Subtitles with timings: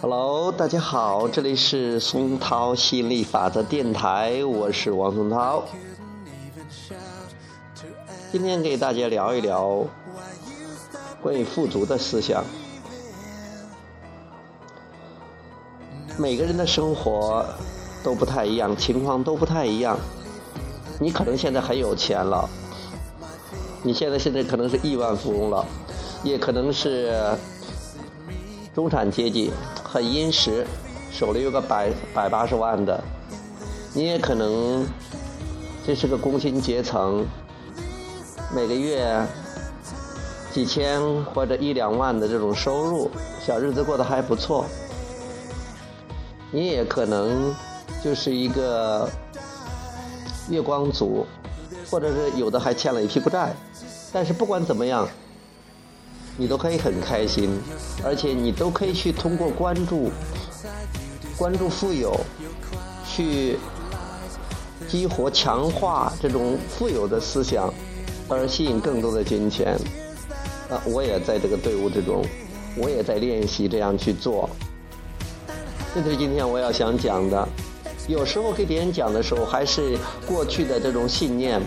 [0.00, 5.64] Hello，大家好，这里是松涛吸引力法则电台，我是王松涛。
[8.30, 9.84] 今天给大家聊一聊
[11.22, 12.44] 关于富足的思想。
[16.18, 17.44] 每个人的生活
[18.02, 19.96] 都不太一样，情况都不太一样。
[21.00, 22.48] 你可能现在很有钱了，
[23.82, 25.64] 你现在现在可能是亿万富翁了，
[26.22, 27.14] 也可能是
[28.74, 29.50] 中产阶级。
[29.84, 30.66] 很殷实，
[31.10, 33.02] 手里有个百百八十万的，
[33.92, 34.86] 你也可能
[35.86, 37.26] 这是个工薪阶层，
[38.54, 39.26] 每个月
[40.50, 43.10] 几千或者一两万的这种收入，
[43.44, 44.64] 小日子过得还不错。
[46.50, 47.54] 你也可能
[48.02, 49.06] 就是一个
[50.48, 51.26] 月光族，
[51.90, 53.54] 或者是有的还欠了一屁股债，
[54.10, 55.06] 但是不管怎么样。
[56.36, 57.50] 你都可以很开心，
[58.04, 60.10] 而且你都可以去通过关注、
[61.36, 62.18] 关注富有，
[63.06, 63.58] 去
[64.88, 67.72] 激活、强化这种富有的思想，
[68.28, 69.78] 而吸引更多的金钱。
[70.70, 72.24] 啊，我也在这个队伍之中，
[72.76, 74.48] 我也在练习这样去做。
[75.94, 77.46] 这就是今天我要想讲的。
[78.08, 81.60] 有时候给别人讲的时候，还是过去的这种信念。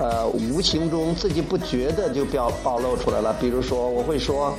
[0.00, 3.36] 呃，无形中自己不觉得就表暴露出来了。
[3.38, 4.56] 比如说，我会说，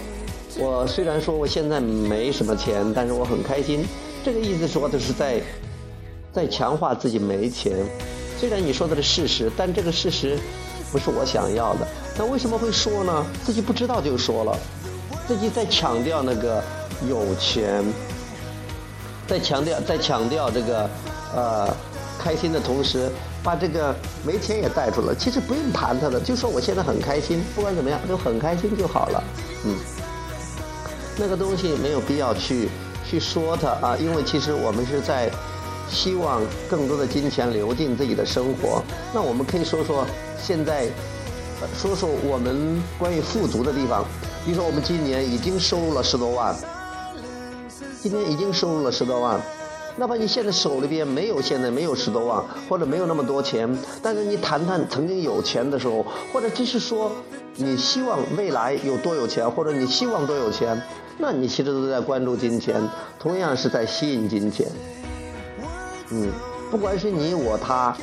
[0.55, 3.83] 我虽然说我现在没什么钱，但是我很开心。
[4.23, 5.41] 这个意思说的是在
[6.31, 7.73] 在强化自己没钱。
[8.39, 10.37] 虽然你说的是事实，但这个事实
[10.91, 11.87] 不是我想要的。
[12.15, 13.25] 那为什么会说呢？
[13.43, 14.55] 自己不知道就说了，
[15.27, 16.63] 自己在强调那个
[17.09, 17.83] 有钱，
[19.27, 20.89] 在强调在强调这个
[21.35, 21.75] 呃
[22.23, 23.09] 开心的同时。
[23.43, 29.23] 把这个没钱也带出来，其实不用谈他的，就说我现在很开心，不管怎么样就很开心就好了。
[29.65, 29.75] 嗯，
[31.17, 32.69] 那个东西没有必要去
[33.03, 35.27] 去说它啊，因为其实我们是在
[35.89, 38.83] 希望更多的金钱流进自己的生活。
[39.11, 40.05] 那我们可以说说
[40.39, 40.85] 现在，
[41.75, 44.05] 说说我们关于富足的地方。
[44.45, 46.55] 比如说我们今年已经收入了十多万，
[47.99, 49.41] 今年已经收入了十多万。
[49.97, 53.69] 哪怕你现在手里边没有，现在没有十多万，或者没有那么多钱，
[54.01, 57.11] 但是你谈谈曾经有钱的时候，或者只是说
[57.55, 60.81] 你希望未来有多有钱，或者你希望多有钱，
[61.17, 62.81] 那你其实都在关注金钱，
[63.19, 64.67] 同样是在吸引金钱。
[66.09, 66.31] 嗯，
[66.71, 67.95] 不管是你我他，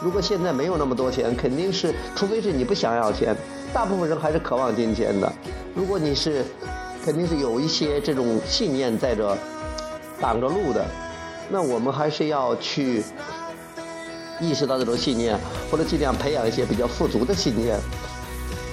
[0.00, 3.36] 如果现在没有那么多钱，肯定是，除非是你不想要钱，
[3.74, 5.30] 大部分人还是渴望金钱的。
[5.74, 6.44] 如果你是，
[7.04, 9.36] 肯定是有一些这种信念在这
[10.20, 10.84] 挡着路的。
[11.48, 13.02] 那我们还是要去
[14.40, 15.38] 意识到这种信念，
[15.70, 17.78] 或者尽量培养一些比较富足的信念。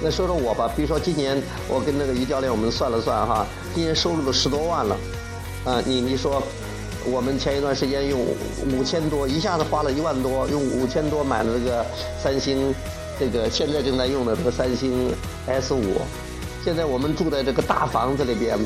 [0.01, 4.97] 那说说我吧，比如说今年我跟那个于教练我们算了算哈，今年收入都十多万了。
[5.65, 6.41] 啊，你你说
[7.05, 8.19] 我们前一段时间用
[8.71, 11.85] 五千多，一下子花了一万多，用五千多买了这个
[12.23, 12.73] 三星，
[13.19, 15.13] 这个现在正在用的这个三星
[15.47, 15.99] S 五。
[16.63, 18.57] 现在我们住在这个大房子里边。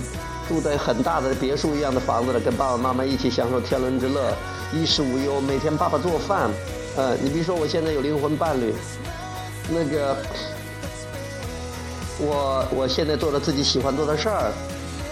[0.47, 4.33] 住在很大的别墅一样的房子里，跟爸爸妈妈一起享受天伦之乐，
[4.73, 5.39] 衣食无忧。
[5.39, 6.49] 每天爸爸做饭，
[6.97, 8.73] 呃，你比如说我现在有灵魂伴侣，
[9.69, 10.17] 那个，
[12.19, 14.51] 我我现在做了自己喜欢做的事儿，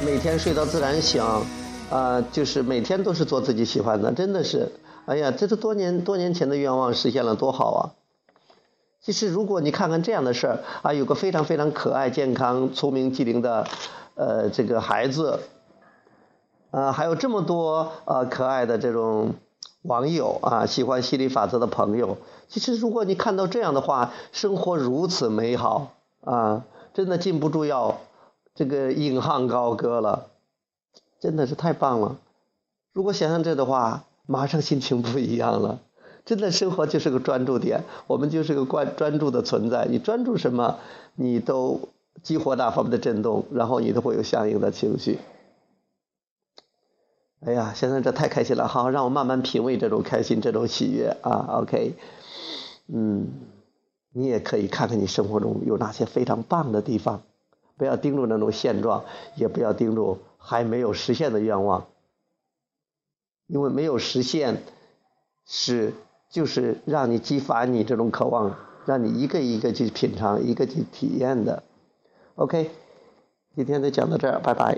[0.05, 1.23] 每天睡到自然醒，
[1.89, 4.69] 啊，就是每天都是做自己喜欢的，真的是，
[5.05, 7.81] 哎呀，这是多年多年前的愿望实现了，多好啊！
[9.01, 13.65] 其实如果你看看这样的事儿，啊，有个非常非常可爱、健康、聪明机灵的。
[14.15, 15.39] 呃，这个孩子，
[16.71, 19.33] 呃，还有这么多呃可爱的这种
[19.83, 22.17] 网友啊，喜欢心理法则的朋友。
[22.47, 27.99] 其实，如果你看到这样的话，生活如此美好啊，真的禁不住要
[28.53, 30.27] 这个引吭高歌了，
[31.19, 32.17] 真的是太棒了。
[32.93, 35.79] 如果想象这的话，马上心情不一样了。
[36.25, 39.87] 真的，生活就是个专注点，我们就是个关专注的存在。
[39.89, 40.77] 你专注什么，
[41.15, 41.89] 你都。
[42.23, 45.19] 激活那方面的震动，然后你都会有相应的情绪。
[47.43, 51.61] 哎呀，现在这太开心了，好，让我慢慢品味这种开心、这种喜悦啊。
[51.61, 51.95] OK，
[52.85, 53.29] 嗯，
[54.13, 57.23] 你也可以看看你生活中有哪些非常棒的地方，
[57.77, 59.05] 不要盯住那种现状，
[59.35, 61.87] 也不要盯住还没有实现的愿望，
[63.47, 64.61] 因为没有实现
[65.47, 65.95] 是
[66.29, 68.55] 就是让你激发你这种渴望，
[68.85, 71.63] 让你一个一个去品尝，一个去体验的。
[72.41, 72.71] OK，
[73.55, 74.75] 今天就讲到这儿，拜拜。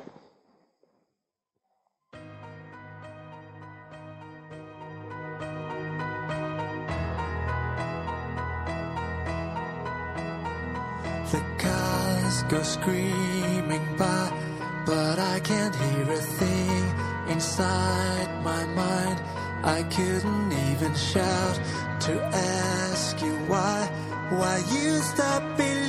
[11.32, 14.30] The cars go screaming by,
[14.86, 16.84] but I can't hear a thing
[17.30, 19.22] inside my mind.
[19.64, 21.58] I couldn't even shout
[22.02, 23.88] to ask you why,
[24.32, 25.83] why you stopped believing.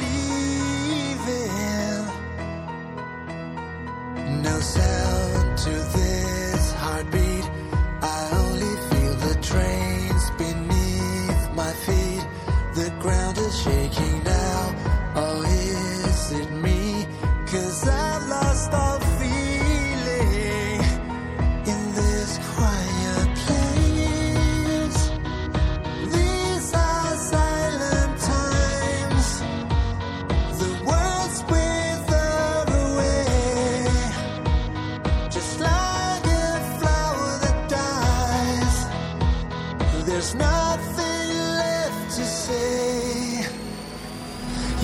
[4.63, 6.04] to the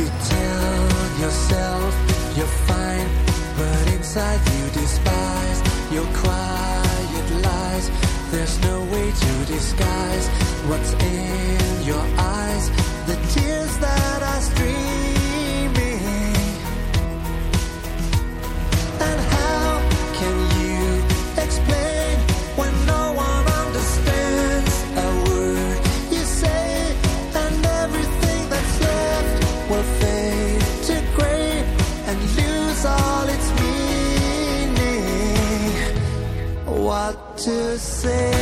[0.01, 1.93] You tell yourself
[2.35, 3.09] you're fine,
[3.59, 5.59] but inside you despise
[5.93, 7.91] your quiet lies.
[8.31, 10.27] There's no way to disguise
[10.69, 12.71] what's in your eyes,
[13.11, 14.30] the tears that I
[37.79, 38.40] say